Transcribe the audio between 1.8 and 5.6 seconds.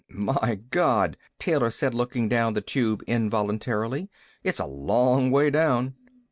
looking down the Tube involuntarily. "It's a long way